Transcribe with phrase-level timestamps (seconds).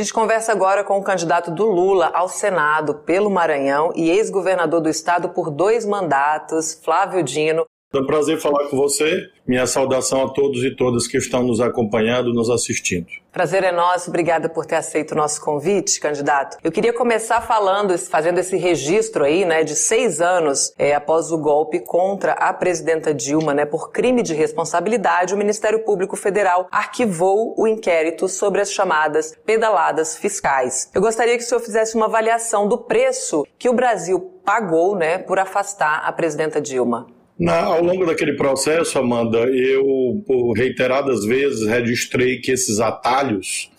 [0.00, 4.80] A gente conversa agora com o candidato do Lula ao Senado pelo Maranhão e ex-governador
[4.80, 7.66] do estado por dois mandatos, Flávio Dino.
[7.92, 9.28] É um prazer falar com você.
[9.44, 13.08] Minha saudação a todos e todas que estão nos acompanhando, nos assistindo.
[13.32, 14.10] Prazer é nosso.
[14.10, 16.56] Obrigada por ter aceito o nosso convite, candidato.
[16.62, 21.38] Eu queria começar falando, fazendo esse registro aí, né, de seis anos é, após o
[21.38, 27.56] golpe contra a presidenta Dilma, né, por crime de responsabilidade, o Ministério Público Federal arquivou
[27.58, 30.88] o inquérito sobre as chamadas pedaladas fiscais.
[30.94, 35.18] Eu gostaria que o senhor fizesse uma avaliação do preço que o Brasil pagou, né,
[35.18, 37.18] por afastar a presidenta Dilma.
[37.40, 43.72] Na, ao longo daquele processo, Amanda, eu por reiteradas vezes registrei que esses atalhos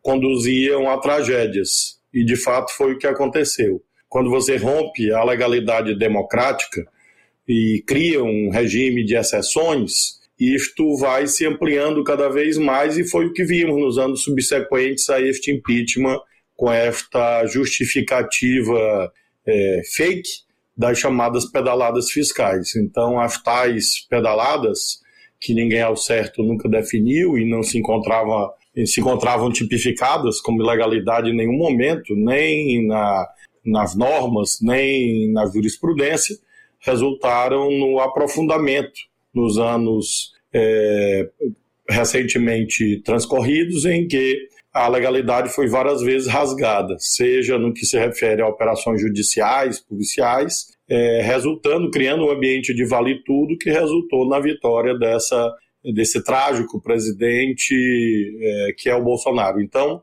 [0.00, 1.98] conduziam a tragédias.
[2.14, 3.82] E de fato foi o que aconteceu.
[4.08, 6.86] Quando você rompe a legalidade democrática
[7.48, 13.26] e cria um regime de exceções, isto vai se ampliando cada vez mais e foi
[13.26, 16.20] o que vimos nos anos subsequentes a este impeachment
[16.54, 19.12] com esta justificativa
[19.44, 20.48] é, fake
[20.80, 22.74] das chamadas pedaladas fiscais.
[22.74, 24.98] Então, as tais pedaladas,
[25.38, 28.50] que ninguém ao certo nunca definiu e não se encontrava
[28.86, 33.28] se encontravam tipificadas como ilegalidade em nenhum momento, nem na,
[33.66, 36.36] nas normas, nem na jurisprudência,
[36.78, 39.00] resultaram no aprofundamento
[39.34, 41.28] nos anos é,
[41.90, 44.38] recentemente transcorridos, em que
[44.72, 50.66] a legalidade foi várias vezes rasgada, seja no que se refere a operações judiciais, policiais,
[50.88, 55.52] é, resultando, criando um ambiente de vale tudo que resultou na vitória dessa
[55.84, 57.74] desse trágico presidente
[58.40, 59.60] é, que é o Bolsonaro.
[59.60, 60.00] Então,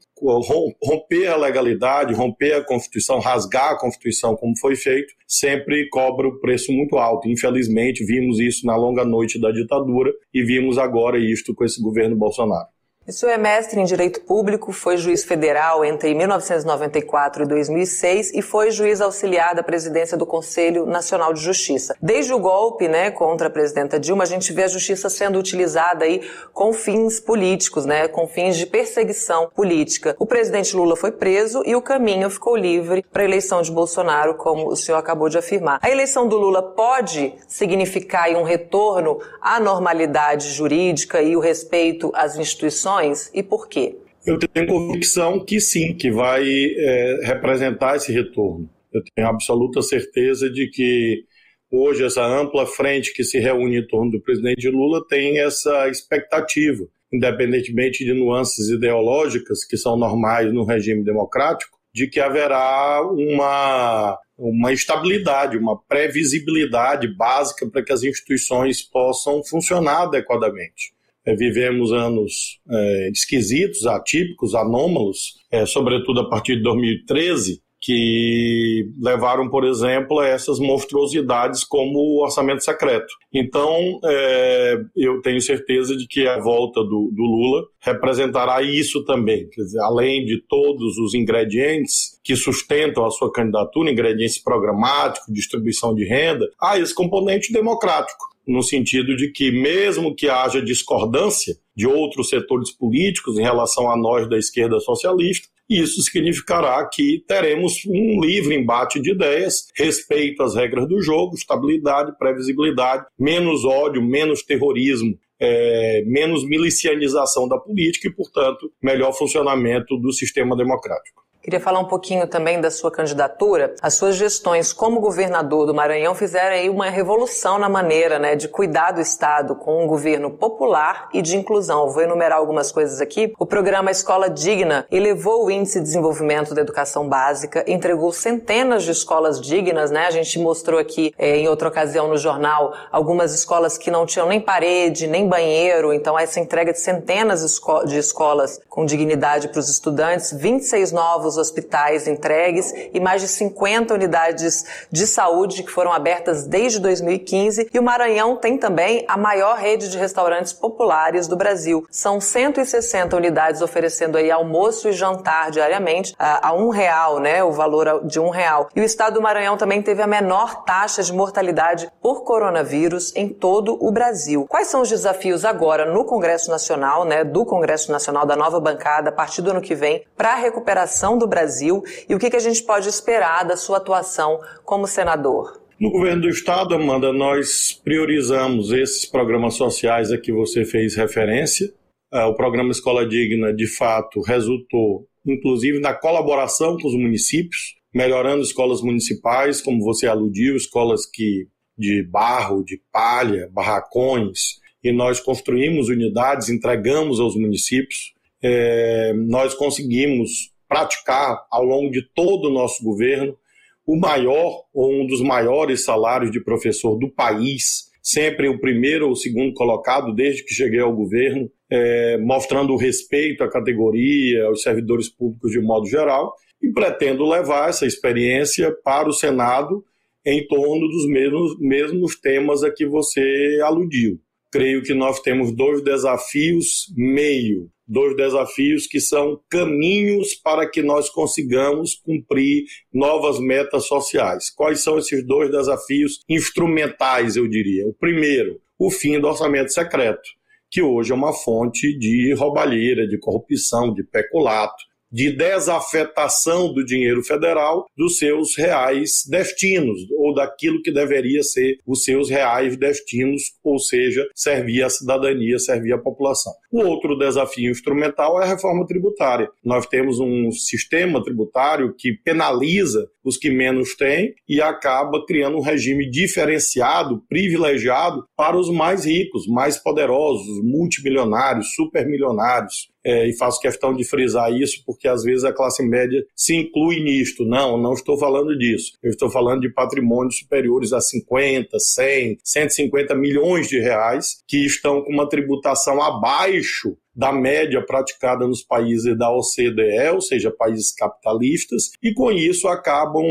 [0.84, 6.40] romper a legalidade, romper a Constituição, rasgar a Constituição como foi feito, sempre cobra o
[6.40, 7.30] preço muito alto.
[7.30, 12.16] Infelizmente, vimos isso na longa noite da ditadura e vimos agora isto com esse governo
[12.16, 12.68] Bolsonaro.
[13.08, 18.42] O senhor é mestre em Direito Público, foi juiz federal entre 1994 e 2006 e
[18.42, 21.96] foi juiz auxiliar da presidência do Conselho Nacional de Justiça.
[22.02, 26.04] Desde o golpe né, contra a presidenta Dilma, a gente vê a justiça sendo utilizada
[26.04, 30.14] aí com fins políticos, né, com fins de perseguição política.
[30.20, 34.36] O presidente Lula foi preso e o caminho ficou livre para a eleição de Bolsonaro,
[34.36, 35.80] como o senhor acabou de afirmar.
[35.82, 42.36] A eleição do Lula pode significar um retorno à normalidade jurídica e o respeito às
[42.36, 42.97] instituições?
[43.34, 43.96] E por quê?
[44.26, 48.70] Eu tenho convicção que sim, que vai é, representar esse retorno.
[48.94, 51.24] Eu tenho absoluta certeza de que
[51.72, 56.86] hoje essa ampla frente que se reúne em torno do presidente Lula tem essa expectativa,
[57.12, 64.74] independentemente de nuances ideológicas que são normais no regime democrático, de que haverá uma, uma
[64.74, 70.97] estabilidade, uma previsibilidade básica para que as instituições possam funcionar adequadamente.
[71.28, 79.50] É, vivemos anos é, esquisitos, atípicos, anômalos, é, sobretudo a partir de 2013, que levaram,
[79.50, 83.14] por exemplo, a essas monstruosidades como o orçamento secreto.
[83.32, 89.48] Então, é, eu tenho certeza de que a volta do, do, Lula representará isso também.
[89.50, 96.04] Dizer, além de todos os ingredientes que sustentam a sua candidatura, ingredientes programáticos, distribuição de
[96.04, 102.30] renda, há esse componente democrático no sentido de que, mesmo que haja discordância de outros
[102.30, 108.56] setores políticos em relação a nós da esquerda socialista, isso significará que teremos um livre
[108.56, 116.04] embate de ideias, respeito às regras do jogo, estabilidade, previsibilidade, menos ódio, menos terrorismo, é,
[116.06, 121.27] menos milicianização da política e, portanto, melhor funcionamento do sistema democrático.
[121.48, 123.74] Queria falar um pouquinho também da sua candidatura.
[123.82, 128.50] As suas gestões como governador do Maranhão fizeram aí uma revolução na maneira né, de
[128.50, 131.90] cuidar do Estado com um governo popular e de inclusão.
[131.90, 133.34] Vou enumerar algumas coisas aqui.
[133.40, 138.92] O programa Escola Digna elevou o índice de desenvolvimento da educação básica, entregou centenas de
[138.92, 140.06] escolas dignas, né?
[140.06, 144.28] A gente mostrou aqui é, em outra ocasião no jornal algumas escolas que não tinham
[144.28, 145.94] nem parede, nem banheiro.
[145.94, 147.40] Então, essa entrega de centenas
[147.86, 153.94] de escolas com dignidade para os estudantes, 26 novos hospitais entregues e mais de 50
[153.94, 157.70] unidades de saúde que foram abertas desde 2015.
[157.74, 161.86] E o Maranhão tem também a maior rede de restaurantes populares do Brasil.
[161.92, 167.44] São 160 unidades oferecendo aí almoço e jantar diariamente a, a um real, né?
[167.44, 168.70] O valor de um real.
[168.76, 173.30] E o estado do Maranhão também teve a menor taxa de mortalidade por coronavírus em
[173.30, 174.46] todo o Brasil.
[174.48, 177.24] Quais são os desafios agora no Congresso Nacional, né?
[177.24, 181.18] Do Congresso Nacional da nova bancada a partir do ano que vem para a recuperação
[181.18, 185.62] do Brasil e o que, que a gente pode esperar da sua atuação como senador?
[185.80, 191.72] No governo do estado, Amanda, nós priorizamos esses programas sociais a que você fez referência.
[192.12, 198.42] É, o programa Escola Digna, de fato, resultou inclusive na colaboração com os municípios, melhorando
[198.42, 201.48] escolas municipais, como você aludiu, escolas que
[201.78, 208.14] de barro, de palha, barracões, e nós construímos unidades, entregamos aos municípios.
[208.42, 213.38] É, nós conseguimos praticar ao longo de todo o nosso governo
[213.86, 219.16] o maior ou um dos maiores salários de professor do país, sempre o primeiro ou
[219.16, 225.10] segundo colocado desde que cheguei ao governo, é, mostrando o respeito à categoria, aos servidores
[225.10, 229.86] públicos de modo geral, e pretendo levar essa experiência para o Senado
[230.26, 234.20] em torno dos mesmos, mesmos temas a que você aludiu.
[234.58, 241.10] Creio que nós temos dois desafios meio dois desafios que são caminhos para que nós
[241.10, 244.50] consigamos cumprir novas metas sociais.
[244.54, 247.88] Quais são esses dois desafios instrumentais, eu diria?
[247.88, 250.30] O primeiro, o fim do orçamento secreto,
[250.70, 257.24] que hoje é uma fonte de roubalheira, de corrupção, de peculato de desafetação do dinheiro
[257.24, 263.80] federal dos seus reais destinos, ou daquilo que deveria ser os seus reais destinos, ou
[263.80, 266.54] seja, servir à cidadania, servir à população.
[266.72, 269.50] O outro desafio instrumental é a reforma tributária.
[269.64, 275.62] Nós temos um sistema tributário que penaliza os que menos têm e acaba criando um
[275.62, 283.94] regime diferenciado, privilegiado para os mais ricos, mais poderosos, multimilionários, supermilionários é, e faço questão
[283.94, 287.46] de frisar isso porque às vezes a classe média se inclui nisto.
[287.46, 288.94] Não, não estou falando disso.
[289.02, 295.02] Eu estou falando de patrimônios superiores a 50, 100, 150 milhões de reais que estão
[295.02, 301.90] com uma tributação abaixo da média praticada nos países da OCDE, ou seja, países capitalistas,
[302.02, 303.26] e com isso acabam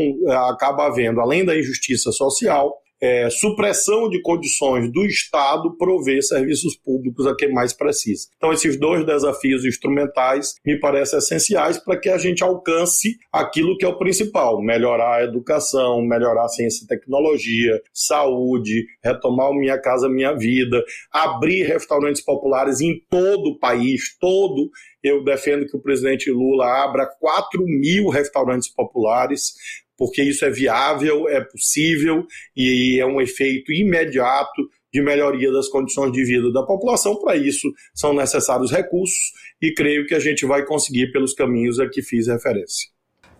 [0.49, 7.25] acaba havendo, além da injustiça social, é, supressão de condições do Estado prover serviços públicos
[7.27, 8.27] a quem mais precisa.
[8.37, 13.85] Então, esses dois desafios instrumentais me parecem essenciais para que a gente alcance aquilo que
[13.85, 20.09] é o principal: melhorar a educação, melhorar a ciência e tecnologia, saúde, retomar Minha Casa
[20.09, 24.69] Minha Vida, abrir restaurantes populares em todo o país, todo
[25.03, 29.53] eu defendo que o presidente Lula abra 4 mil restaurantes populares,
[29.97, 36.11] porque isso é viável, é possível e é um efeito imediato de melhoria das condições
[36.11, 37.19] de vida da população.
[37.19, 41.89] Para isso, são necessários recursos e creio que a gente vai conseguir pelos caminhos a
[41.89, 42.96] que fiz referência.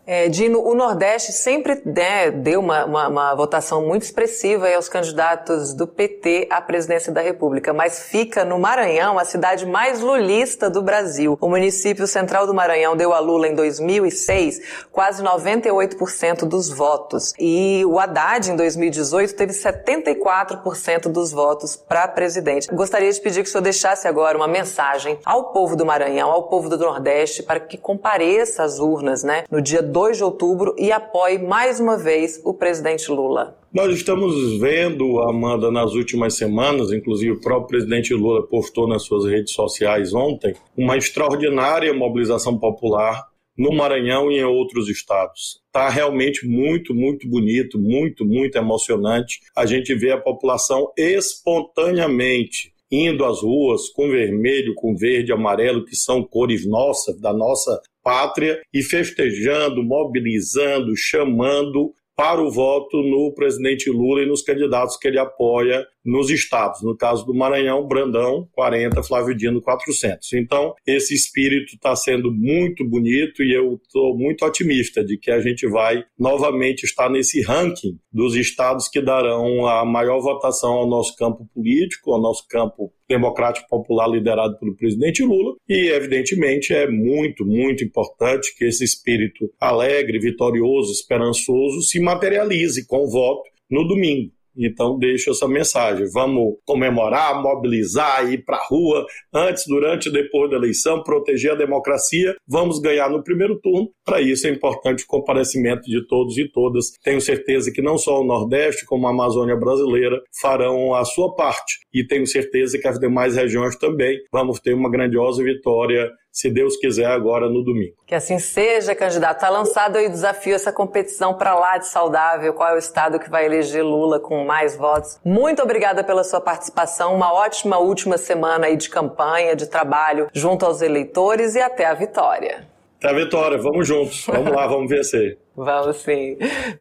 [0.09, 5.73] É, Dino, o Nordeste sempre né, deu uma, uma, uma, votação muito expressiva aos candidatos
[5.73, 10.81] do PT à presidência da República, mas fica no Maranhão a cidade mais lulista do
[10.81, 11.37] Brasil.
[11.41, 14.61] O município central do Maranhão deu a Lula em 2006
[14.93, 17.33] quase 98% dos votos.
[17.37, 22.69] E o Haddad, em 2018, teve 74% dos votos para presidente.
[22.73, 26.43] Gostaria de pedir que o senhor deixasse agora uma mensagem ao povo do Maranhão, ao
[26.43, 30.91] povo do Nordeste, para que compareça às urnas né, no dia 2 de outubro e
[30.91, 33.57] apoie mais uma vez o presidente Lula.
[33.73, 39.25] Nós estamos vendo, Amanda, nas últimas semanas, inclusive o próprio presidente Lula postou nas suas
[39.25, 43.25] redes sociais ontem, uma extraordinária mobilização popular
[43.57, 45.61] no Maranhão e em outros estados.
[45.65, 49.39] Está realmente muito, muito bonito, muito, muito emocionante.
[49.55, 55.95] A gente vê a população espontaneamente indo às ruas com vermelho, com verde, amarelo, que
[55.95, 63.89] são cores nossas, da nossa pátria, e festejando, mobilizando, chamando para o voto no presidente
[63.89, 66.81] Lula e nos candidatos que ele apoia nos estados.
[66.81, 70.31] No caso do Maranhão, Brandão, 40, Flávio Dino, 400.
[70.33, 75.41] Então, esse espírito está sendo muito bonito e eu estou muito otimista de que a
[75.41, 81.13] gente vai novamente estar nesse ranking dos estados que darão a maior votação ao nosso
[81.17, 87.45] campo político, ao nosso campo democrático popular liderado pelo presidente Lula e evidentemente é muito
[87.45, 94.31] muito importante que esse espírito alegre, vitorioso, esperançoso se materialize com o voto no domingo.
[94.57, 96.07] Então, deixo essa mensagem.
[96.13, 101.55] Vamos comemorar, mobilizar, ir para a rua antes, durante e depois da eleição, proteger a
[101.55, 102.35] democracia.
[102.47, 103.89] Vamos ganhar no primeiro turno.
[104.03, 106.91] Para isso é importante o comparecimento de todos e todas.
[107.03, 111.79] Tenho certeza que não só o Nordeste, como a Amazônia brasileira farão a sua parte.
[111.93, 116.77] E tenho certeza que as demais regiões também vamos ter uma grandiosa vitória se Deus
[116.77, 117.95] quiser, agora no domingo.
[118.05, 119.37] Que assim seja, candidato.
[119.37, 122.53] Está lançado aí o desafio, essa competição para lá de saudável.
[122.53, 125.19] Qual é o estado que vai eleger Lula com mais votos?
[125.25, 127.15] Muito obrigada pela sua participação.
[127.15, 131.95] Uma ótima última semana aí de campanha, de trabalho junto aos eleitores e até a
[131.95, 132.67] vitória.
[132.99, 133.57] Até a vitória.
[133.57, 134.23] Vamos juntos.
[134.27, 135.39] Vamos lá, vamos vencer.
[135.57, 136.37] Vamos sim.